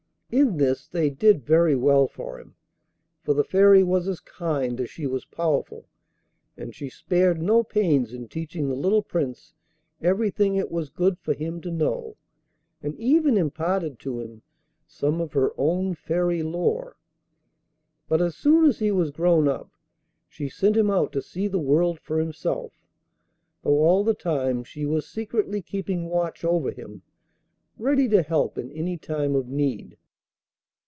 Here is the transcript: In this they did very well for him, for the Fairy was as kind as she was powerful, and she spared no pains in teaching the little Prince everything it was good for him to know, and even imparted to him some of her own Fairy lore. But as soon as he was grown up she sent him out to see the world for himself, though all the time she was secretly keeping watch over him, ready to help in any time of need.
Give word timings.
In 0.33 0.55
this 0.55 0.87
they 0.87 1.09
did 1.09 1.43
very 1.45 1.75
well 1.75 2.07
for 2.07 2.39
him, 2.39 2.55
for 3.21 3.33
the 3.33 3.43
Fairy 3.43 3.83
was 3.83 4.07
as 4.07 4.21
kind 4.21 4.79
as 4.79 4.89
she 4.89 5.05
was 5.05 5.25
powerful, 5.25 5.89
and 6.55 6.73
she 6.73 6.87
spared 6.89 7.41
no 7.41 7.63
pains 7.63 8.13
in 8.13 8.29
teaching 8.29 8.69
the 8.69 8.75
little 8.77 9.01
Prince 9.03 9.53
everything 10.01 10.55
it 10.55 10.71
was 10.71 10.87
good 10.87 11.19
for 11.19 11.33
him 11.33 11.59
to 11.63 11.69
know, 11.69 12.15
and 12.81 12.95
even 12.95 13.35
imparted 13.35 13.99
to 13.99 14.21
him 14.21 14.41
some 14.87 15.19
of 15.19 15.33
her 15.33 15.51
own 15.57 15.95
Fairy 15.95 16.43
lore. 16.43 16.95
But 18.07 18.21
as 18.21 18.33
soon 18.33 18.63
as 18.63 18.79
he 18.79 18.89
was 18.89 19.11
grown 19.11 19.49
up 19.49 19.69
she 20.29 20.47
sent 20.47 20.77
him 20.77 20.89
out 20.89 21.11
to 21.11 21.21
see 21.21 21.49
the 21.49 21.59
world 21.59 21.99
for 21.99 22.19
himself, 22.19 22.87
though 23.63 23.79
all 23.83 24.05
the 24.05 24.13
time 24.13 24.63
she 24.63 24.85
was 24.85 25.05
secretly 25.05 25.61
keeping 25.61 26.07
watch 26.07 26.45
over 26.45 26.71
him, 26.71 27.01
ready 27.77 28.07
to 28.07 28.21
help 28.21 28.57
in 28.57 28.71
any 28.71 28.97
time 28.97 29.35
of 29.35 29.49
need. 29.49 29.97